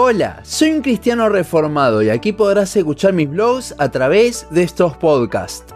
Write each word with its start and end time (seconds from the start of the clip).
Hola, 0.00 0.38
soy 0.44 0.70
un 0.70 0.80
cristiano 0.80 1.28
reformado 1.28 2.02
y 2.02 2.08
aquí 2.08 2.30
podrás 2.30 2.76
escuchar 2.76 3.14
mis 3.14 3.28
blogs 3.28 3.74
a 3.78 3.90
través 3.90 4.46
de 4.48 4.62
estos 4.62 4.96
podcasts. 4.96 5.74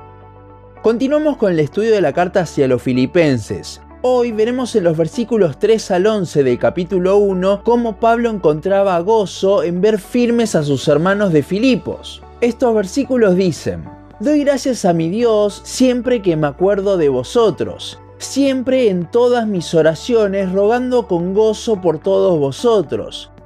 Continuamos 0.81 1.37
con 1.39 1.51
el 1.51 1.59
estudio 1.59 1.91
de 1.91 2.01
la 2.01 2.13
carta 2.13 2.43
hacia 2.43 2.69
los 2.69 2.81
filipenses. 2.81 3.83
Hoy 4.03 4.31
veremos 4.31 4.77
en 4.77 4.85
los 4.85 4.97
versículos 4.97 5.59
3 5.59 5.91
al 5.91 6.07
11 6.07 6.45
del 6.45 6.57
capítulo 6.57 7.17
1 7.17 7.63
cómo 7.65 7.99
Pablo 7.99 8.31
encontraba 8.31 8.97
gozo 9.01 9.65
en 9.65 9.81
ver 9.81 9.99
firmes 9.99 10.55
a 10.55 10.63
sus 10.63 10.87
hermanos 10.87 11.33
de 11.33 11.43
Filipos. 11.43 12.23
Estos 12.41 12.73
versículos 12.77 13.35
dicen, 13.35 13.83
Doy 14.21 14.45
gracias 14.45 14.85
a 14.85 14.93
mi 14.93 15.09
Dios 15.09 15.63
siempre 15.65 16.23
que 16.23 16.37
me 16.37 16.47
acuerdo 16.47 16.97
de 16.97 17.09
vosotros, 17.09 17.99
siempre 18.19 18.89
en 18.89 19.11
todas 19.11 19.49
mis 19.49 19.75
oraciones 19.75 20.53
rogando 20.53 21.09
con 21.09 21.35
gozo 21.35 21.81
por 21.81 21.99
todos 21.99 22.39
vosotros 22.39 23.32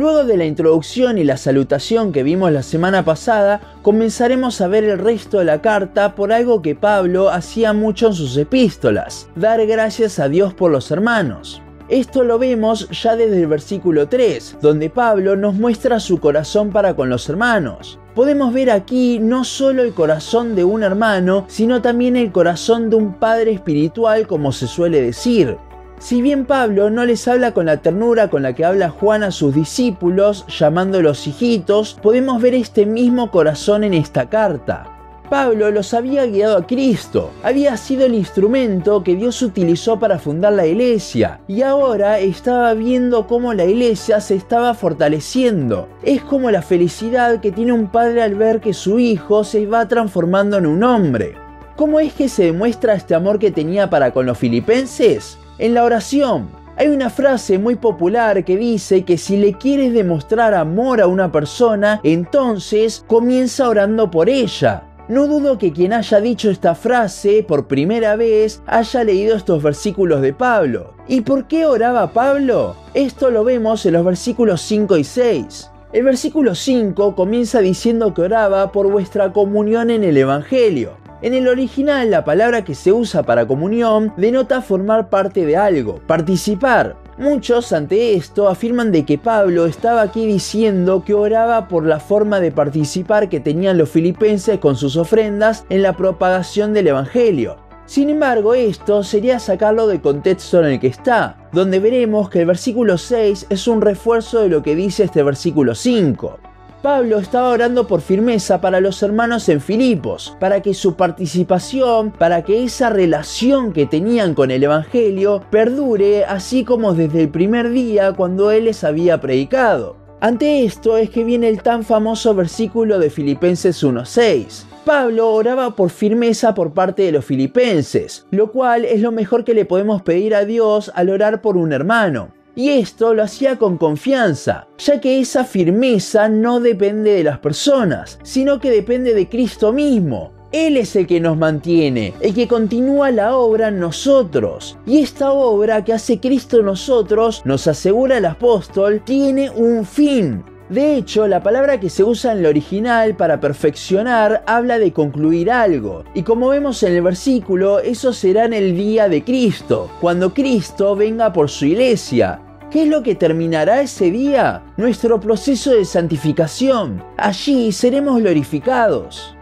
Luego 0.00 0.24
de 0.24 0.38
la 0.38 0.46
introducción 0.46 1.18
y 1.18 1.24
la 1.24 1.36
salutación 1.36 2.10
que 2.10 2.22
vimos 2.22 2.50
la 2.50 2.62
semana 2.62 3.04
pasada, 3.04 3.60
comenzaremos 3.82 4.62
a 4.62 4.66
ver 4.66 4.82
el 4.84 4.98
resto 4.98 5.40
de 5.40 5.44
la 5.44 5.60
carta 5.60 6.14
por 6.14 6.32
algo 6.32 6.62
que 6.62 6.74
Pablo 6.74 7.28
hacía 7.28 7.74
mucho 7.74 8.06
en 8.06 8.14
sus 8.14 8.34
epístolas, 8.38 9.28
dar 9.36 9.66
gracias 9.66 10.18
a 10.18 10.30
Dios 10.30 10.54
por 10.54 10.70
los 10.70 10.90
hermanos. 10.90 11.60
Esto 11.90 12.24
lo 12.24 12.38
vemos 12.38 12.88
ya 12.88 13.14
desde 13.14 13.42
el 13.42 13.46
versículo 13.46 14.08
3, 14.08 14.56
donde 14.62 14.88
Pablo 14.88 15.36
nos 15.36 15.52
muestra 15.52 16.00
su 16.00 16.18
corazón 16.18 16.70
para 16.70 16.96
con 16.96 17.10
los 17.10 17.28
hermanos. 17.28 17.98
Podemos 18.14 18.54
ver 18.54 18.70
aquí 18.70 19.18
no 19.18 19.44
solo 19.44 19.82
el 19.82 19.92
corazón 19.92 20.54
de 20.54 20.64
un 20.64 20.82
hermano, 20.82 21.44
sino 21.48 21.82
también 21.82 22.16
el 22.16 22.32
corazón 22.32 22.88
de 22.88 22.96
un 22.96 23.18
padre 23.18 23.52
espiritual, 23.52 24.26
como 24.26 24.50
se 24.52 24.66
suele 24.66 25.02
decir. 25.02 25.58
Si 26.00 26.22
bien 26.22 26.46
Pablo 26.46 26.88
no 26.88 27.04
les 27.04 27.28
habla 27.28 27.52
con 27.52 27.66
la 27.66 27.76
ternura 27.76 28.30
con 28.30 28.42
la 28.42 28.54
que 28.54 28.64
habla 28.64 28.88
Juan 28.88 29.22
a 29.22 29.30
sus 29.30 29.54
discípulos, 29.54 30.46
llamándolos 30.48 31.26
hijitos, 31.26 31.92
podemos 32.02 32.40
ver 32.40 32.54
este 32.54 32.86
mismo 32.86 33.30
corazón 33.30 33.84
en 33.84 33.92
esta 33.92 34.30
carta. 34.30 34.86
Pablo 35.28 35.70
los 35.70 35.92
había 35.92 36.24
guiado 36.24 36.56
a 36.56 36.66
Cristo, 36.66 37.30
había 37.42 37.76
sido 37.76 38.06
el 38.06 38.14
instrumento 38.14 39.04
que 39.04 39.14
Dios 39.14 39.42
utilizó 39.42 40.00
para 40.00 40.18
fundar 40.18 40.54
la 40.54 40.66
iglesia 40.66 41.38
y 41.46 41.60
ahora 41.60 42.18
estaba 42.18 42.72
viendo 42.72 43.26
cómo 43.26 43.52
la 43.52 43.66
iglesia 43.66 44.22
se 44.22 44.36
estaba 44.36 44.72
fortaleciendo. 44.72 45.86
Es 46.02 46.22
como 46.22 46.50
la 46.50 46.62
felicidad 46.62 47.40
que 47.42 47.52
tiene 47.52 47.74
un 47.74 47.88
padre 47.88 48.22
al 48.22 48.36
ver 48.36 48.60
que 48.60 48.72
su 48.72 48.98
hijo 48.98 49.44
se 49.44 49.66
va 49.66 49.86
transformando 49.86 50.56
en 50.56 50.64
un 50.64 50.82
hombre. 50.82 51.34
¿Cómo 51.76 52.00
es 52.00 52.14
que 52.14 52.30
se 52.30 52.44
demuestra 52.44 52.94
este 52.94 53.14
amor 53.14 53.38
que 53.38 53.50
tenía 53.50 53.90
para 53.90 54.12
con 54.12 54.24
los 54.24 54.38
filipenses? 54.38 55.38
En 55.60 55.74
la 55.74 55.84
oración 55.84 56.48
hay 56.78 56.88
una 56.88 57.10
frase 57.10 57.58
muy 57.58 57.76
popular 57.76 58.46
que 58.46 58.56
dice 58.56 59.04
que 59.04 59.18
si 59.18 59.36
le 59.36 59.52
quieres 59.58 59.92
demostrar 59.92 60.54
amor 60.54 61.02
a 61.02 61.06
una 61.06 61.30
persona, 61.30 62.00
entonces 62.02 63.04
comienza 63.06 63.68
orando 63.68 64.10
por 64.10 64.30
ella. 64.30 64.84
No 65.08 65.26
dudo 65.26 65.58
que 65.58 65.70
quien 65.70 65.92
haya 65.92 66.18
dicho 66.18 66.48
esta 66.48 66.74
frase 66.74 67.44
por 67.46 67.68
primera 67.68 68.16
vez 68.16 68.62
haya 68.64 69.04
leído 69.04 69.36
estos 69.36 69.62
versículos 69.62 70.22
de 70.22 70.32
Pablo. 70.32 70.94
¿Y 71.06 71.20
por 71.20 71.46
qué 71.46 71.66
oraba 71.66 72.14
Pablo? 72.14 72.74
Esto 72.94 73.30
lo 73.30 73.44
vemos 73.44 73.84
en 73.84 73.92
los 73.92 74.04
versículos 74.06 74.62
5 74.62 74.96
y 74.96 75.04
6. 75.04 75.70
El 75.92 76.04
versículo 76.04 76.54
5 76.54 77.14
comienza 77.14 77.60
diciendo 77.60 78.14
que 78.14 78.22
oraba 78.22 78.72
por 78.72 78.90
vuestra 78.90 79.30
comunión 79.34 79.90
en 79.90 80.04
el 80.04 80.16
Evangelio. 80.16 80.99
En 81.22 81.34
el 81.34 81.48
original, 81.48 82.10
la 82.10 82.24
palabra 82.24 82.64
que 82.64 82.74
se 82.74 82.92
usa 82.92 83.22
para 83.22 83.46
comunión 83.46 84.14
denota 84.16 84.62
formar 84.62 85.10
parte 85.10 85.44
de 85.44 85.54
algo, 85.54 86.00
participar. 86.06 86.96
Muchos 87.18 87.74
ante 87.74 88.14
esto 88.14 88.48
afirman 88.48 88.90
de 88.90 89.04
que 89.04 89.18
Pablo 89.18 89.66
estaba 89.66 90.00
aquí 90.00 90.24
diciendo 90.24 91.04
que 91.04 91.12
oraba 91.12 91.68
por 91.68 91.84
la 91.84 92.00
forma 92.00 92.40
de 92.40 92.52
participar 92.52 93.28
que 93.28 93.38
tenían 93.38 93.76
los 93.76 93.90
filipenses 93.90 94.58
con 94.60 94.76
sus 94.76 94.96
ofrendas 94.96 95.66
en 95.68 95.82
la 95.82 95.94
propagación 95.94 96.72
del 96.72 96.86
Evangelio. 96.86 97.58
Sin 97.84 98.08
embargo, 98.08 98.54
esto 98.54 99.02
sería 99.02 99.40
sacarlo 99.40 99.88
del 99.88 100.00
contexto 100.00 100.60
en 100.60 100.72
el 100.72 100.80
que 100.80 100.86
está, 100.86 101.36
donde 101.52 101.80
veremos 101.80 102.30
que 102.30 102.40
el 102.40 102.46
versículo 102.46 102.96
6 102.96 103.48
es 103.50 103.68
un 103.68 103.82
refuerzo 103.82 104.40
de 104.40 104.48
lo 104.48 104.62
que 104.62 104.74
dice 104.74 105.04
este 105.04 105.22
versículo 105.22 105.74
5. 105.74 106.38
Pablo 106.82 107.18
estaba 107.18 107.50
orando 107.50 107.86
por 107.86 108.00
firmeza 108.00 108.62
para 108.62 108.80
los 108.80 109.02
hermanos 109.02 109.50
en 109.50 109.60
Filipos, 109.60 110.34
para 110.40 110.62
que 110.62 110.72
su 110.72 110.96
participación, 110.96 112.10
para 112.10 112.42
que 112.42 112.64
esa 112.64 112.88
relación 112.88 113.74
que 113.74 113.84
tenían 113.84 114.34
con 114.34 114.50
el 114.50 114.62
Evangelio 114.62 115.42
perdure 115.50 116.24
así 116.24 116.64
como 116.64 116.94
desde 116.94 117.20
el 117.20 117.28
primer 117.28 117.68
día 117.68 118.14
cuando 118.14 118.50
Él 118.50 118.64
les 118.64 118.82
había 118.82 119.20
predicado. 119.20 119.96
Ante 120.22 120.64
esto 120.64 120.96
es 120.96 121.10
que 121.10 121.22
viene 121.22 121.48
el 121.48 121.62
tan 121.62 121.84
famoso 121.84 122.34
versículo 122.34 122.98
de 122.98 123.10
Filipenses 123.10 123.84
1.6. 123.84 124.64
Pablo 124.86 125.34
oraba 125.34 125.76
por 125.76 125.90
firmeza 125.90 126.54
por 126.54 126.72
parte 126.72 127.02
de 127.02 127.12
los 127.12 127.26
filipenses, 127.26 128.26
lo 128.30 128.50
cual 128.50 128.86
es 128.86 129.02
lo 129.02 129.12
mejor 129.12 129.44
que 129.44 129.52
le 129.52 129.66
podemos 129.66 130.00
pedir 130.00 130.34
a 130.34 130.46
Dios 130.46 130.90
al 130.94 131.10
orar 131.10 131.42
por 131.42 131.58
un 131.58 131.74
hermano. 131.74 132.39
Y 132.60 132.68
esto 132.68 133.14
lo 133.14 133.22
hacía 133.22 133.56
con 133.56 133.78
confianza, 133.78 134.68
ya 134.76 135.00
que 135.00 135.18
esa 135.18 135.44
firmeza 135.44 136.28
no 136.28 136.60
depende 136.60 137.14
de 137.14 137.24
las 137.24 137.38
personas, 137.38 138.18
sino 138.22 138.60
que 138.60 138.70
depende 138.70 139.14
de 139.14 139.30
Cristo 139.30 139.72
mismo. 139.72 140.32
Él 140.52 140.76
es 140.76 140.94
el 140.94 141.06
que 141.06 141.20
nos 141.20 141.38
mantiene, 141.38 142.12
el 142.20 142.34
que 142.34 142.46
continúa 142.46 143.12
la 143.12 143.34
obra 143.34 143.68
en 143.68 143.80
nosotros. 143.80 144.76
Y 144.84 144.98
esta 144.98 145.32
obra 145.32 145.82
que 145.86 145.94
hace 145.94 146.20
Cristo 146.20 146.58
en 146.58 146.66
nosotros, 146.66 147.40
nos 147.46 147.66
asegura 147.66 148.18
el 148.18 148.26
apóstol, 148.26 149.00
tiene 149.06 149.48
un 149.48 149.86
fin. 149.86 150.44
De 150.68 150.96
hecho, 150.96 151.26
la 151.26 151.42
palabra 151.42 151.80
que 151.80 151.88
se 151.88 152.04
usa 152.04 152.32
en 152.32 152.40
el 152.40 152.46
original 152.46 153.16
para 153.16 153.40
perfeccionar 153.40 154.44
habla 154.46 154.78
de 154.78 154.92
concluir 154.92 155.50
algo. 155.50 156.04
Y 156.12 156.24
como 156.24 156.50
vemos 156.50 156.82
en 156.82 156.92
el 156.92 157.00
versículo, 157.00 157.78
eso 157.78 158.12
será 158.12 158.44
en 158.44 158.52
el 158.52 158.76
día 158.76 159.08
de 159.08 159.24
Cristo, 159.24 159.90
cuando 159.98 160.34
Cristo 160.34 160.94
venga 160.94 161.32
por 161.32 161.48
su 161.48 161.64
iglesia. 161.64 162.42
¿Qué 162.70 162.84
es 162.84 162.88
lo 162.88 163.02
que 163.02 163.16
terminará 163.16 163.80
ese 163.80 164.12
día? 164.12 164.62
Nuestro 164.76 165.18
proceso 165.18 165.72
de 165.72 165.84
santificación. 165.84 167.02
Allí 167.16 167.72
seremos 167.72 168.20
glorificados. 168.20 169.36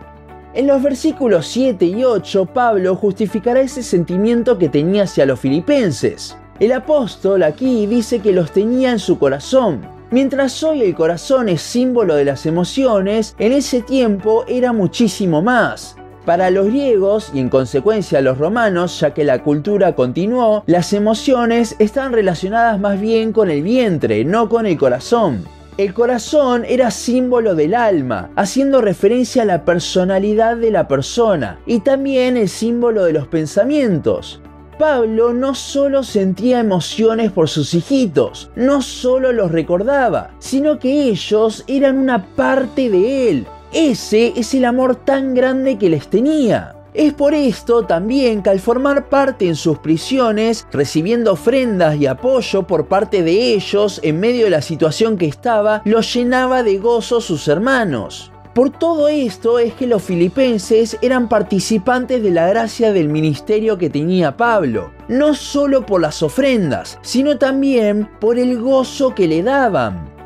En 0.55 0.67
los 0.67 0.83
versículos 0.83 1.47
7 1.49 1.85
y 1.85 2.05
8, 2.05 2.47
Pablo 2.47 2.97
justificará 2.97 3.61
ese 3.61 3.83
sentimiento 3.83 4.57
que 4.57 4.71
tenía 4.71 5.03
hacia 5.03 5.27
los 5.27 5.39
filipenses. 5.39 6.39
El 6.59 6.73
apóstol 6.73 7.43
aquí 7.43 7.85
dice 7.87 8.21
que 8.21 8.33
los 8.33 8.51
tenía 8.51 8.93
en 8.93 8.99
su 8.99 9.19
corazón. 9.19 9.87
Mientras 10.11 10.63
hoy 10.63 10.81
el 10.81 10.95
corazón 10.95 11.51
es 11.51 11.61
símbolo 11.61 12.15
de 12.15 12.25
las 12.25 12.47
emociones, 12.47 13.37
en 13.39 13.53
ese 13.53 13.83
tiempo 13.83 14.47
era 14.49 14.73
muchísimo 14.73 15.43
más. 15.43 15.97
Para 16.25 16.51
los 16.51 16.67
griegos 16.67 17.31
y 17.33 17.41
en 17.41 17.49
consecuencia 17.49 18.21
los 18.21 18.39
romanos, 18.39 19.01
ya 19.01 19.15
que 19.15 19.25
la 19.25 19.43
cultura 19.43 19.95
continuó, 19.95 20.63
las 20.67 20.93
emociones 20.93 21.75
están 21.79 22.13
relacionadas 22.13 22.79
más 22.79 23.01
bien 23.01 23.33
con 23.33 23.51
el 23.51 23.63
vientre, 23.63 24.25
no 24.25 24.49
con 24.49 24.67
el 24.67 24.77
corazón. 24.77 25.45
El 25.79 25.95
corazón 25.95 26.65
era 26.69 26.91
símbolo 26.91 27.55
del 27.55 27.73
alma, 27.73 28.31
haciendo 28.35 28.81
referencia 28.81 29.43
a 29.43 29.45
la 29.47 29.65
personalidad 29.65 30.57
de 30.57 30.73
la 30.73 30.89
persona 30.89 31.61
y 31.67 31.81
también 31.81 32.37
el 32.37 32.49
símbolo 32.49 33.05
de 33.05 33.13
los 33.13 33.29
pensamientos. 33.29 34.43
Pablo 34.79 35.33
no 35.33 35.55
solo 35.55 36.03
sentía 36.03 36.61
emociones 36.61 37.33
por 37.33 37.49
sus 37.49 37.75
hijitos, 37.75 38.51
no 38.55 38.83
solo 38.83 39.33
los 39.33 39.51
recordaba, 39.51 40.31
sino 40.41 40.79
que 40.79 41.05
ellos 41.05 41.65
eran 41.67 41.99
una 41.99 42.27
parte 42.27 42.91
de 42.91 43.31
él, 43.31 43.47
Ese 43.73 44.33
es 44.35 44.55
el 44.55 44.65
amor 44.65 44.97
tan 44.97 45.35
grande 45.35 45.77
que 45.77 45.91
les 45.91 46.09
tenía. 46.09 46.75
Es 46.95 47.13
por 47.13 47.35
esto 47.35 47.85
también 47.85 48.43
que 48.43 48.51
al 48.51 48.61
formar 48.61 49.09
parte 49.11 49.47
en 49.47 49.57
sus 49.57 49.79
prisiones, 49.79 50.67
recibiendo 50.73 51.33
ofrendas 51.33 51.97
y 51.97 52.07
apoyo 52.07 52.67
por 52.67 52.87
parte 52.87 53.23
de 53.23 53.55
ellos 53.55 54.01
en 54.03 54.19
medio 54.21 54.45
de 54.45 54.51
la 54.51 54.63
situación 54.63 55.19
que 55.19 55.27
estaba, 55.27 55.83
los 55.85 56.13
llenaba 56.15 56.63
de 56.63 56.79
gozo 56.79 57.21
sus 57.21 57.47
hermanos. 57.47 58.33
Por 58.55 58.71
todo 58.71 59.07
esto 59.07 59.59
es 59.59 59.75
que 59.75 59.87
los 59.87 60.03
filipenses 60.03 60.97
eran 61.03 61.29
participantes 61.29 62.23
de 62.23 62.31
la 62.31 62.49
gracia 62.49 62.93
del 62.93 63.09
ministerio 63.09 63.79
que 63.79 63.91
tenía 63.91 64.37
Pablo, 64.37 64.91
no 65.07 65.35
solo 65.35 65.87
por 65.87 66.01
las 66.01 66.23
ofrendas, 66.23 66.99
sino 67.03 67.39
también 67.39 68.09
por 68.19 68.39
el 68.39 68.59
gozo 68.61 69.15
que 69.15 69.29
le 69.29 69.43
daban. 69.43 70.18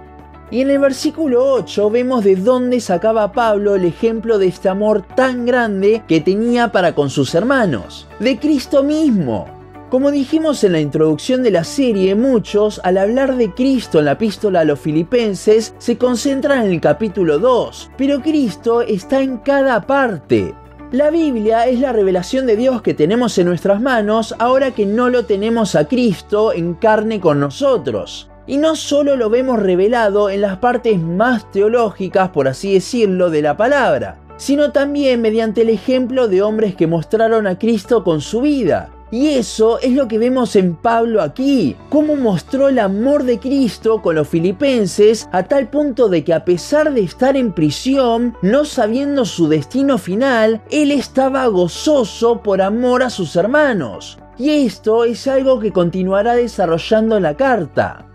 Y 0.52 0.60
en 0.60 0.68
el 0.68 0.80
versículo 0.80 1.50
8 1.54 1.88
vemos 1.88 2.24
de 2.24 2.36
dónde 2.36 2.78
sacaba 2.78 3.32
Pablo 3.32 3.74
el 3.74 3.86
ejemplo 3.86 4.38
de 4.38 4.48
este 4.48 4.68
amor 4.68 5.00
tan 5.00 5.46
grande 5.46 6.02
que 6.06 6.20
tenía 6.20 6.70
para 6.70 6.94
con 6.94 7.08
sus 7.08 7.34
hermanos, 7.34 8.06
de 8.20 8.38
Cristo 8.38 8.84
mismo. 8.84 9.46
Como 9.88 10.10
dijimos 10.10 10.62
en 10.62 10.72
la 10.72 10.80
introducción 10.80 11.42
de 11.42 11.52
la 11.52 11.64
serie, 11.64 12.14
muchos, 12.14 12.82
al 12.84 12.98
hablar 12.98 13.36
de 13.36 13.54
Cristo 13.54 13.98
en 13.98 14.04
la 14.04 14.12
epístola 14.12 14.60
a 14.60 14.64
los 14.64 14.78
filipenses, 14.78 15.74
se 15.78 15.96
concentran 15.96 16.66
en 16.66 16.72
el 16.72 16.82
capítulo 16.82 17.38
2, 17.38 17.92
pero 17.96 18.20
Cristo 18.20 18.82
está 18.82 19.22
en 19.22 19.38
cada 19.38 19.80
parte. 19.86 20.54
La 20.90 21.08
Biblia 21.08 21.66
es 21.66 21.80
la 21.80 21.94
revelación 21.94 22.46
de 22.46 22.56
Dios 22.56 22.82
que 22.82 22.92
tenemos 22.92 23.38
en 23.38 23.46
nuestras 23.46 23.80
manos 23.80 24.34
ahora 24.38 24.72
que 24.72 24.84
no 24.84 25.08
lo 25.08 25.24
tenemos 25.24 25.76
a 25.76 25.88
Cristo 25.88 26.52
en 26.52 26.74
carne 26.74 27.20
con 27.20 27.40
nosotros. 27.40 28.28
Y 28.46 28.56
no 28.56 28.76
solo 28.76 29.16
lo 29.16 29.30
vemos 29.30 29.58
revelado 29.58 30.30
en 30.30 30.40
las 30.40 30.58
partes 30.58 31.00
más 31.00 31.50
teológicas, 31.50 32.30
por 32.30 32.48
así 32.48 32.74
decirlo, 32.74 33.30
de 33.30 33.42
la 33.42 33.56
palabra, 33.56 34.18
sino 34.36 34.72
también 34.72 35.20
mediante 35.20 35.62
el 35.62 35.68
ejemplo 35.68 36.28
de 36.28 36.42
hombres 36.42 36.74
que 36.74 36.86
mostraron 36.86 37.46
a 37.46 37.58
Cristo 37.58 38.02
con 38.02 38.20
su 38.20 38.40
vida, 38.40 38.90
y 39.12 39.34
eso 39.34 39.78
es 39.80 39.92
lo 39.92 40.08
que 40.08 40.16
vemos 40.16 40.56
en 40.56 40.74
Pablo 40.74 41.20
aquí, 41.20 41.76
cómo 41.90 42.16
mostró 42.16 42.70
el 42.70 42.78
amor 42.78 43.24
de 43.24 43.38
Cristo 43.38 44.00
con 44.00 44.14
los 44.14 44.26
filipenses 44.26 45.28
a 45.32 45.42
tal 45.42 45.68
punto 45.68 46.08
de 46.08 46.24
que 46.24 46.32
a 46.32 46.46
pesar 46.46 46.94
de 46.94 47.02
estar 47.02 47.36
en 47.36 47.52
prisión, 47.52 48.34
no 48.40 48.64
sabiendo 48.64 49.26
su 49.26 49.48
destino 49.48 49.98
final, 49.98 50.62
él 50.70 50.90
estaba 50.90 51.46
gozoso 51.48 52.42
por 52.42 52.62
amor 52.62 53.02
a 53.02 53.10
sus 53.10 53.36
hermanos. 53.36 54.18
Y 54.38 54.48
esto 54.64 55.04
es 55.04 55.28
algo 55.28 55.60
que 55.60 55.72
continuará 55.72 56.34
desarrollando 56.34 57.20
la 57.20 57.36
carta. 57.36 58.06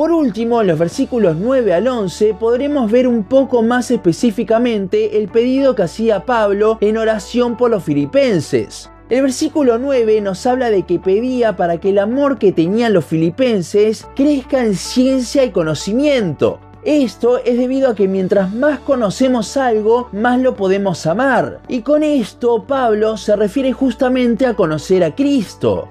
Por 0.00 0.12
último, 0.12 0.62
en 0.62 0.68
los 0.68 0.78
versículos 0.78 1.36
9 1.36 1.74
al 1.74 1.86
11 1.86 2.32
podremos 2.32 2.90
ver 2.90 3.06
un 3.06 3.22
poco 3.22 3.62
más 3.62 3.90
específicamente 3.90 5.18
el 5.18 5.28
pedido 5.28 5.74
que 5.74 5.82
hacía 5.82 6.24
Pablo 6.24 6.78
en 6.80 6.96
oración 6.96 7.58
por 7.58 7.70
los 7.70 7.84
filipenses. 7.84 8.90
El 9.10 9.20
versículo 9.20 9.78
9 9.78 10.22
nos 10.22 10.46
habla 10.46 10.70
de 10.70 10.84
que 10.84 10.98
pedía 10.98 11.54
para 11.54 11.80
que 11.80 11.90
el 11.90 11.98
amor 11.98 12.38
que 12.38 12.50
tenían 12.50 12.94
los 12.94 13.04
filipenses 13.04 14.08
crezca 14.16 14.64
en 14.64 14.74
ciencia 14.74 15.44
y 15.44 15.50
conocimiento. 15.50 16.60
Esto 16.82 17.36
es 17.36 17.58
debido 17.58 17.90
a 17.90 17.94
que 17.94 18.08
mientras 18.08 18.54
más 18.54 18.78
conocemos 18.78 19.58
algo, 19.58 20.08
más 20.12 20.40
lo 20.40 20.56
podemos 20.56 21.06
amar. 21.06 21.60
Y 21.68 21.82
con 21.82 22.02
esto 22.04 22.64
Pablo 22.66 23.18
se 23.18 23.36
refiere 23.36 23.74
justamente 23.74 24.46
a 24.46 24.54
conocer 24.54 25.04
a 25.04 25.14
Cristo. 25.14 25.90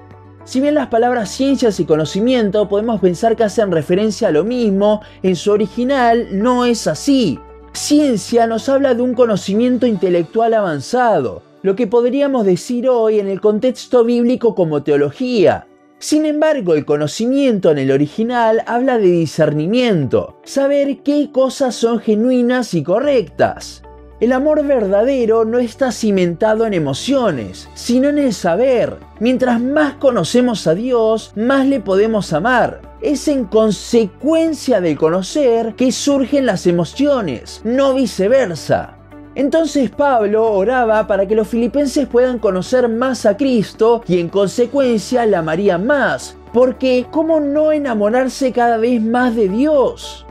Si 0.50 0.60
bien 0.60 0.74
las 0.74 0.88
palabras 0.88 1.30
ciencias 1.30 1.78
y 1.78 1.84
conocimiento 1.84 2.68
podemos 2.68 3.00
pensar 3.00 3.36
que 3.36 3.44
hacen 3.44 3.70
referencia 3.70 4.26
a 4.26 4.30
lo 4.32 4.42
mismo, 4.42 5.00
en 5.22 5.36
su 5.36 5.52
original 5.52 6.26
no 6.32 6.64
es 6.64 6.88
así. 6.88 7.38
Ciencia 7.72 8.48
nos 8.48 8.68
habla 8.68 8.94
de 8.94 9.02
un 9.02 9.14
conocimiento 9.14 9.86
intelectual 9.86 10.54
avanzado, 10.54 11.42
lo 11.62 11.76
que 11.76 11.86
podríamos 11.86 12.44
decir 12.44 12.88
hoy 12.88 13.20
en 13.20 13.28
el 13.28 13.40
contexto 13.40 14.02
bíblico 14.02 14.56
como 14.56 14.82
teología. 14.82 15.68
Sin 16.00 16.26
embargo, 16.26 16.74
el 16.74 16.84
conocimiento 16.84 17.70
en 17.70 17.78
el 17.78 17.92
original 17.92 18.64
habla 18.66 18.98
de 18.98 19.06
discernimiento, 19.06 20.40
saber 20.42 21.04
qué 21.04 21.30
cosas 21.30 21.76
son 21.76 22.00
genuinas 22.00 22.74
y 22.74 22.82
correctas. 22.82 23.84
El 24.20 24.32
amor 24.32 24.62
verdadero 24.66 25.46
no 25.46 25.58
está 25.58 25.92
cimentado 25.92 26.66
en 26.66 26.74
emociones, 26.74 27.70
sino 27.72 28.10
en 28.10 28.18
el 28.18 28.34
saber. 28.34 28.98
Mientras 29.18 29.58
más 29.62 29.94
conocemos 29.94 30.66
a 30.66 30.74
Dios, 30.74 31.32
más 31.36 31.64
le 31.66 31.80
podemos 31.80 32.34
amar. 32.34 32.82
Es 33.00 33.28
en 33.28 33.46
consecuencia 33.46 34.82
del 34.82 34.98
conocer 34.98 35.74
que 35.74 35.90
surgen 35.90 36.44
las 36.44 36.66
emociones, 36.66 37.62
no 37.64 37.94
viceversa. 37.94 38.98
Entonces 39.34 39.88
Pablo 39.88 40.52
oraba 40.52 41.06
para 41.06 41.26
que 41.26 41.34
los 41.34 41.48
filipenses 41.48 42.06
puedan 42.06 42.38
conocer 42.38 42.90
más 42.90 43.24
a 43.24 43.38
Cristo 43.38 44.02
y 44.06 44.20
en 44.20 44.28
consecuencia 44.28 45.24
la 45.24 45.38
amarían 45.38 45.86
más, 45.86 46.36
porque 46.52 47.06
¿cómo 47.10 47.40
no 47.40 47.72
enamorarse 47.72 48.52
cada 48.52 48.76
vez 48.76 49.00
más 49.00 49.34
de 49.34 49.48
Dios? 49.48 50.26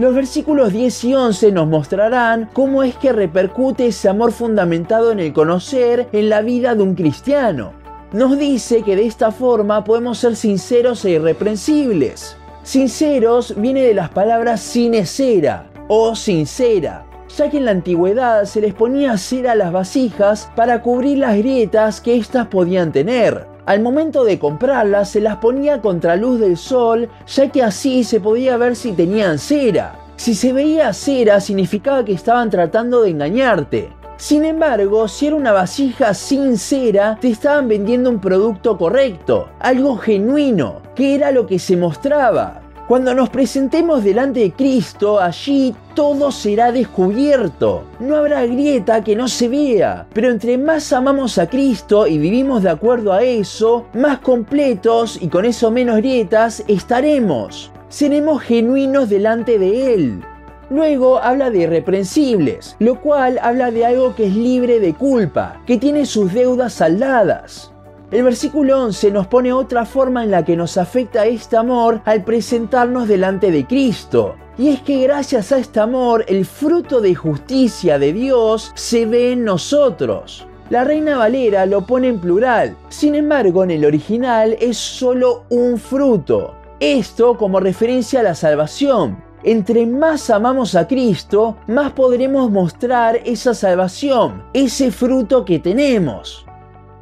Los 0.00 0.14
versículos 0.14 0.72
10 0.72 1.04
y 1.04 1.14
11 1.14 1.52
nos 1.52 1.68
mostrarán 1.68 2.48
cómo 2.54 2.82
es 2.82 2.96
que 2.96 3.12
repercute 3.12 3.88
ese 3.88 4.08
amor 4.08 4.32
fundamentado 4.32 5.12
en 5.12 5.20
el 5.20 5.34
conocer 5.34 6.08
en 6.12 6.30
la 6.30 6.40
vida 6.40 6.74
de 6.74 6.82
un 6.82 6.94
cristiano. 6.94 7.74
Nos 8.10 8.38
dice 8.38 8.82
que 8.82 8.96
de 8.96 9.04
esta 9.04 9.30
forma 9.30 9.84
podemos 9.84 10.16
ser 10.16 10.36
sinceros 10.36 11.04
e 11.04 11.10
irreprensibles. 11.10 12.34
Sinceros 12.62 13.54
viene 13.58 13.82
de 13.82 13.92
las 13.92 14.08
palabras 14.08 14.62
cera 14.62 15.66
o 15.88 16.16
sincera, 16.16 17.04
ya 17.36 17.50
que 17.50 17.58
en 17.58 17.66
la 17.66 17.72
antigüedad 17.72 18.46
se 18.46 18.62
les 18.62 18.72
ponía 18.72 19.18
cera 19.18 19.52
a 19.52 19.54
las 19.54 19.70
vasijas 19.70 20.50
para 20.56 20.80
cubrir 20.80 21.18
las 21.18 21.36
grietas 21.36 22.00
que 22.00 22.16
éstas 22.16 22.46
podían 22.46 22.90
tener. 22.90 23.49
Al 23.70 23.82
momento 23.82 24.24
de 24.24 24.40
comprarlas 24.40 25.10
se 25.10 25.20
las 25.20 25.36
ponía 25.36 25.80
contra 25.80 26.16
luz 26.16 26.40
del 26.40 26.56
sol, 26.56 27.08
ya 27.28 27.52
que 27.52 27.62
así 27.62 28.02
se 28.02 28.18
podía 28.18 28.56
ver 28.56 28.74
si 28.74 28.90
tenían 28.90 29.38
cera. 29.38 29.94
Si 30.16 30.34
se 30.34 30.52
veía 30.52 30.92
cera 30.92 31.40
significaba 31.40 32.04
que 32.04 32.12
estaban 32.12 32.50
tratando 32.50 33.02
de 33.02 33.10
engañarte. 33.10 33.92
Sin 34.16 34.44
embargo, 34.44 35.06
si 35.06 35.28
era 35.28 35.36
una 35.36 35.52
vasija 35.52 36.14
sin 36.14 36.58
cera, 36.58 37.16
te 37.20 37.28
estaban 37.28 37.68
vendiendo 37.68 38.10
un 38.10 38.20
producto 38.20 38.76
correcto, 38.76 39.50
algo 39.60 39.96
genuino, 39.98 40.82
que 40.96 41.14
era 41.14 41.30
lo 41.30 41.46
que 41.46 41.60
se 41.60 41.76
mostraba. 41.76 42.59
Cuando 42.90 43.14
nos 43.14 43.30
presentemos 43.30 44.02
delante 44.02 44.40
de 44.40 44.50
Cristo, 44.50 45.20
allí 45.20 45.76
todo 45.94 46.32
será 46.32 46.72
descubierto. 46.72 47.84
No 48.00 48.16
habrá 48.16 48.44
grieta 48.46 49.04
que 49.04 49.14
no 49.14 49.28
se 49.28 49.48
vea. 49.48 50.08
Pero 50.12 50.28
entre 50.28 50.58
más 50.58 50.92
amamos 50.92 51.38
a 51.38 51.48
Cristo 51.48 52.08
y 52.08 52.18
vivimos 52.18 52.64
de 52.64 52.70
acuerdo 52.70 53.12
a 53.12 53.22
eso, 53.22 53.86
más 53.94 54.18
completos 54.18 55.20
y 55.22 55.28
con 55.28 55.44
eso 55.44 55.70
menos 55.70 55.98
grietas 55.98 56.64
estaremos. 56.66 57.70
Seremos 57.88 58.42
genuinos 58.42 59.08
delante 59.08 59.60
de 59.60 59.94
Él. 59.94 60.24
Luego 60.68 61.20
habla 61.20 61.48
de 61.50 61.60
irreprensibles, 61.60 62.74
lo 62.80 63.00
cual 63.00 63.38
habla 63.40 63.70
de 63.70 63.86
algo 63.86 64.16
que 64.16 64.26
es 64.26 64.34
libre 64.34 64.80
de 64.80 64.94
culpa, 64.94 65.62
que 65.64 65.78
tiene 65.78 66.06
sus 66.06 66.32
deudas 66.32 66.72
saldadas. 66.72 67.72
El 68.10 68.24
versículo 68.24 68.82
11 68.82 69.12
nos 69.12 69.28
pone 69.28 69.52
otra 69.52 69.84
forma 69.84 70.24
en 70.24 70.32
la 70.32 70.44
que 70.44 70.56
nos 70.56 70.76
afecta 70.76 71.26
este 71.26 71.56
amor 71.56 72.00
al 72.04 72.24
presentarnos 72.24 73.06
delante 73.06 73.52
de 73.52 73.64
Cristo. 73.64 74.34
Y 74.58 74.70
es 74.70 74.80
que 74.80 75.00
gracias 75.04 75.52
a 75.52 75.58
este 75.58 75.78
amor 75.78 76.24
el 76.26 76.44
fruto 76.44 77.00
de 77.00 77.14
justicia 77.14 78.00
de 78.00 78.12
Dios 78.12 78.72
se 78.74 79.06
ve 79.06 79.32
en 79.32 79.44
nosotros. 79.44 80.44
La 80.70 80.82
Reina 80.82 81.18
Valera 81.18 81.66
lo 81.66 81.86
pone 81.86 82.08
en 82.08 82.20
plural, 82.20 82.76
sin 82.88 83.14
embargo 83.14 83.62
en 83.62 83.70
el 83.70 83.84
original 83.84 84.56
es 84.60 84.76
solo 84.76 85.44
un 85.48 85.78
fruto. 85.78 86.56
Esto 86.80 87.36
como 87.36 87.60
referencia 87.60 88.20
a 88.20 88.24
la 88.24 88.34
salvación. 88.34 89.22
Entre 89.44 89.86
más 89.86 90.30
amamos 90.30 90.74
a 90.74 90.88
Cristo, 90.88 91.58
más 91.68 91.92
podremos 91.92 92.50
mostrar 92.50 93.20
esa 93.24 93.54
salvación, 93.54 94.42
ese 94.52 94.90
fruto 94.90 95.44
que 95.44 95.60
tenemos. 95.60 96.44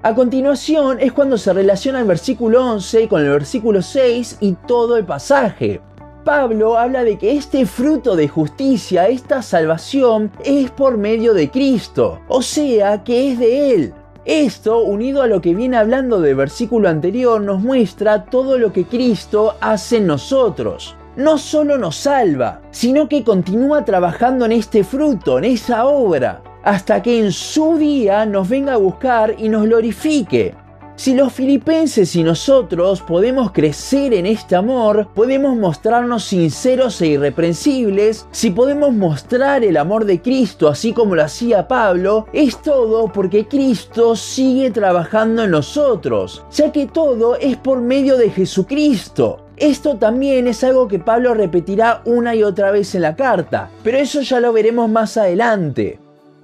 A 0.00 0.14
continuación 0.14 0.99
es 1.00 1.12
cuando 1.12 1.37
se 1.37 1.52
relaciona 1.52 1.99
el 1.99 2.07
versículo 2.07 2.64
11 2.64 3.09
con 3.09 3.21
el 3.21 3.31
versículo 3.31 3.83
6 3.83 4.38
y 4.40 4.52
todo 4.52 4.97
el 4.97 5.05
pasaje. 5.05 5.81
Pablo 6.25 6.78
habla 6.78 7.02
de 7.02 7.19
que 7.19 7.33
este 7.33 7.67
fruto 7.67 8.14
de 8.14 8.28
justicia, 8.28 9.09
esta 9.09 9.43
salvación, 9.43 10.31
es 10.45 10.71
por 10.71 10.97
medio 10.99 11.35
de 11.35 11.50
Cristo, 11.50 12.21
o 12.28 12.43
sea 12.43 13.02
que 13.02 13.33
es 13.33 13.40
de 13.40 13.75
Él. 13.75 13.95
Esto, 14.25 14.85
unido 14.85 15.21
a 15.21 15.26
lo 15.26 15.40
que 15.40 15.52
viene 15.52 15.76
hablando 15.76 16.21
del 16.21 16.37
versículo 16.37 16.88
anterior, 16.88 17.40
nos 17.40 17.61
muestra 17.61 18.25
todo 18.26 18.57
lo 18.57 18.73
que 18.73 18.85
Cristo 18.85 19.57
hace 19.61 19.97
en 19.97 20.07
nosotros. 20.07 20.95
No 21.17 21.38
solo 21.38 21.76
nos 21.76 21.97
salva, 21.97 22.61
sino 22.71 23.09
que 23.09 23.25
continúa 23.25 23.85
trabajando 23.85 24.45
en 24.45 24.52
este 24.52 24.85
fruto, 24.85 25.38
en 25.38 25.47
esa 25.47 25.87
obra 25.87 26.43
hasta 26.69 27.01
que 27.01 27.19
en 27.19 27.33
su 27.33 27.79
día 27.79 28.27
nos 28.27 28.47
venga 28.47 28.75
a 28.75 28.77
buscar 28.77 29.35
y 29.39 29.49
nos 29.49 29.63
glorifique. 29.63 30.55
Si 30.97 31.15
los 31.15 31.33
filipenses 31.33 32.15
y 32.15 32.23
nosotros 32.23 33.01
podemos 33.01 33.53
crecer 33.53 34.13
en 34.13 34.27
este 34.27 34.55
amor, 34.55 35.09
podemos 35.15 35.57
mostrarnos 35.57 36.25
sinceros 36.25 37.01
e 37.01 37.07
irreprensibles, 37.07 38.27
si 38.33 38.51
podemos 38.51 38.93
mostrar 38.93 39.65
el 39.65 39.79
amor 39.79 40.05
de 40.05 40.21
Cristo 40.21 40.69
así 40.69 40.93
como 40.93 41.15
lo 41.15 41.25
hacía 41.25 41.67
Pablo, 41.69 42.27
es 42.35 42.61
todo 42.61 43.11
porque 43.15 43.49
Cristo 43.49 44.15
sigue 44.15 44.71
trabajando 44.71 45.45
en 45.45 45.53
nosotros, 45.53 46.45
ya 46.53 46.71
que 46.71 46.85
todo 46.85 47.37
es 47.37 47.57
por 47.57 47.81
medio 47.81 48.19
de 48.19 48.29
Jesucristo. 48.29 49.47
Esto 49.57 49.97
también 49.97 50.47
es 50.47 50.63
algo 50.63 50.87
que 50.87 50.99
Pablo 50.99 51.33
repetirá 51.33 52.03
una 52.05 52.35
y 52.35 52.43
otra 52.43 52.73
vez 52.73 52.95
en 52.95 53.03
la 53.03 53.17
carta, 53.17 53.71
pero 53.83 53.97
eso 53.97 54.21
ya 54.21 54.39
lo 54.39 54.53
veremos 54.53 54.91
más 54.91 55.17
adelante. 55.17 55.99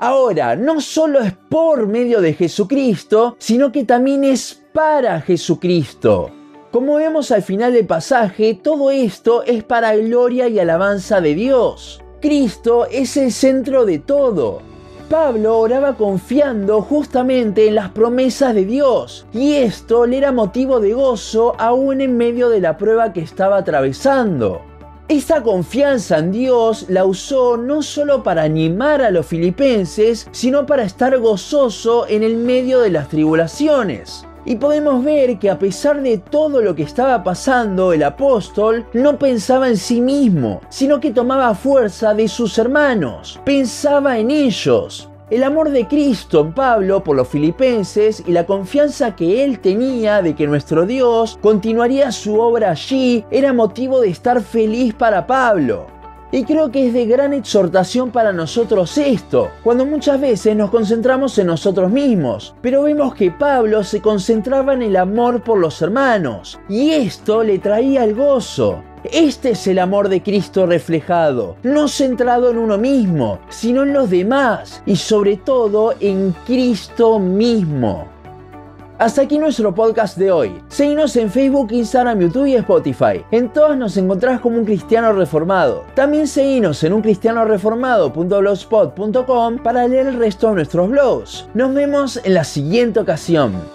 Ahora, 0.07 0.55
no 0.55 0.83
solo 0.83 1.21
es 1.21 1.33
por 1.33 1.87
medio 1.87 2.21
de 2.21 2.35
Jesucristo, 2.35 3.37
sino 3.39 3.73
que 3.73 3.85
también 3.85 4.23
es 4.23 4.63
para 4.75 5.19
Jesucristo. 5.23 6.31
Como 6.71 6.97
vemos 6.97 7.31
al 7.31 7.43
final 7.43 7.73
del 7.73 7.87
pasaje, 7.87 8.53
todo 8.53 8.91
esto 8.91 9.45
es 9.45 9.65
para 9.65 9.97
gloria 9.97 10.47
y 10.47 10.59
alabanza 10.59 11.23
de 11.23 11.35
Dios. 11.35 12.03
Cristo 12.21 12.85
es 12.85 13.17
el 13.17 13.33
centro 13.33 13.87
de 13.87 13.99
todo. 13.99 14.61
Pablo 15.09 15.59
oraba 15.59 15.97
confiando 15.97 16.83
justamente 16.83 17.69
en 17.69 17.77
las 17.77 17.89
promesas 17.89 18.55
de 18.55 18.67
Dios 18.67 19.27
y 19.33 19.55
esto 19.55 20.05
le 20.05 20.19
era 20.19 20.33
motivo 20.33 20.81
de 20.81 20.93
gozo 20.93 21.55
aún 21.59 22.03
en 22.03 22.19
medio 22.19 22.51
de 22.51 22.61
la 22.61 22.77
prueba 22.77 23.15
que 23.15 23.21
estaba 23.21 23.57
atravesando. 23.57 24.61
Esta 25.07 25.43
confianza 25.43 26.17
en 26.17 26.33
Dios 26.33 26.87
la 26.89 27.05
usó 27.05 27.59
no 27.59 27.83
solo 27.83 28.23
para 28.23 28.43
animar 28.43 29.03
a 29.03 29.11
los 29.11 29.27
filipenses, 29.27 30.27
sino 30.33 30.65
para 30.65 30.83
estar 30.85 31.19
gozoso 31.19 32.07
en 32.09 32.23
el 32.23 32.37
medio 32.37 32.81
de 32.81 32.89
las 32.89 33.11
tribulaciones. 33.11 34.25
Y 34.47 34.57
podemos 34.57 35.05
ver 35.05 35.39
que 35.39 35.51
a 35.51 35.59
pesar 35.59 36.01
de 36.01 36.17
todo 36.17 36.63
lo 36.63 36.75
que 36.75 36.85
estaba 36.85 37.23
pasando, 37.23 37.93
el 37.93 38.03
apóstol 38.03 38.87
no 38.95 39.19
pensaba 39.19 39.69
en 39.69 39.77
sí 39.77 40.01
mismo, 40.01 40.63
sino 40.71 41.01
que 41.01 41.11
tomaba 41.11 41.55
fuerza 41.55 42.15
de 42.15 42.27
sus 42.27 42.57
hermanos, 42.57 43.39
pensaba 43.45 44.19
en 44.19 44.31
ellos, 44.31 45.11
el 45.31 45.43
amor 45.43 45.71
de 45.71 45.87
Cristo 45.87 46.41
en 46.41 46.53
Pablo 46.53 47.03
por 47.03 47.17
los 47.17 47.29
filipenses 47.29 48.23
y 48.27 48.33
la 48.33 48.45
confianza 48.45 49.17
que 49.17 49.45
él 49.45 49.59
tenía 49.59 50.21
de 50.23 50.35
que 50.35 50.47
nuestro 50.47 50.87
Dios 50.87 51.39
continuaría 51.41 52.13
su 52.13 52.39
obra 52.39 52.71
allí 52.71 53.25
era 53.31 53.53
motivo 53.53 54.01
de 54.01 54.11
estar 54.11 54.43
feliz 54.43 54.95
para 54.95 55.27
Pablo. 55.27 55.87
Y 56.31 56.45
creo 56.45 56.71
que 56.73 56.89
es 56.89 56.93
de 56.93 57.07
gran 57.07 57.33
exhortación 57.33 58.11
para 58.11 58.33
nosotros 58.33 58.99
esto, 58.99 59.51
cuando 59.63 59.87
muchas 59.87 60.21
veces 60.21 60.57
nos 60.57 60.71
concentramos 60.71 61.39
en 61.39 61.47
nosotros 61.47 61.91
mismos, 61.93 62.57
pero 62.61 62.83
vemos 62.83 63.15
que 63.15 63.31
Pablo 63.31 63.85
se 63.85 64.01
concentraba 64.01 64.75
en 64.75 64.83
el 64.83 64.97
amor 64.97 65.43
por 65.43 65.59
los 65.59 65.81
hermanos, 65.81 66.59
y 66.69 66.91
esto 66.91 67.45
le 67.45 67.61
traía 67.61 68.03
el 68.03 68.17
gozo. 68.17 68.83
Este 69.13 69.51
es 69.51 69.67
el 69.67 69.79
amor 69.79 70.09
de 70.09 70.23
Cristo 70.23 70.65
reflejado, 70.67 71.57
no 71.63 71.89
centrado 71.89 72.51
en 72.51 72.57
uno 72.57 72.79
mismo, 72.79 73.39
sino 73.51 73.83
en 73.83 73.93
los 73.93 74.09
demás 74.09 74.83
y 74.87 74.97
sobre 74.97 75.37
todo 75.37 75.93
en 76.01 76.35
Cristo 76.47 77.19
mismo. 77.19 78.09
Hasta 78.99 79.23
aquí 79.23 79.39
nuestro 79.39 79.75
podcast 79.75 80.17
de 80.17 80.31
hoy. 80.31 80.63
Seguinos 80.69 81.17
en 81.17 81.29
Facebook, 81.29 81.73
Instagram, 81.73 82.21
YouTube 82.21 82.47
y 82.47 82.55
Spotify. 82.55 83.25
En 83.31 83.53
todas 83.53 83.77
nos 83.77 83.97
encontrás 83.97 84.39
como 84.41 84.57
un 84.57 84.65
cristiano 84.65 85.13
reformado. 85.13 85.85
También 85.95 86.29
seguinos 86.29 86.83
en 86.85 86.93
uncristianoreformado.blogspot.com 86.95 89.59
para 89.59 89.89
leer 89.89 90.07
el 90.07 90.17
resto 90.17 90.49
de 90.49 90.55
nuestros 90.55 90.89
blogs. 90.89 91.47
Nos 91.55 91.75
vemos 91.75 92.21
en 92.25 92.35
la 92.35 92.45
siguiente 92.45 93.01
ocasión. 93.01 93.74